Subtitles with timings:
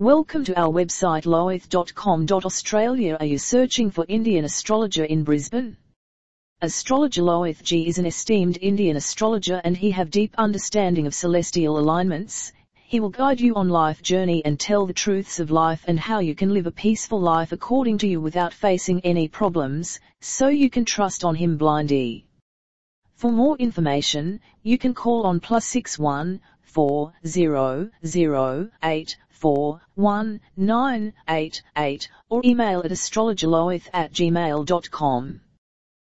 [0.00, 3.18] Welcome to our website loith.com.australia.
[3.20, 5.76] Are you searching for Indian astrologer in Brisbane?
[6.62, 11.78] Astrologer Lohith Ji is an esteemed Indian astrologer and he have deep understanding of celestial
[11.78, 12.50] alignments.
[12.72, 16.20] He will guide you on life journey and tell the truths of life and how
[16.20, 20.70] you can live a peaceful life according to you without facing any problems, so you
[20.70, 22.24] can trust on him blindly.
[23.20, 29.82] For more information, you can call on plus six one four zero zero eight four
[29.94, 35.40] one nine eight eight or email at astrologerloith at gmail.com.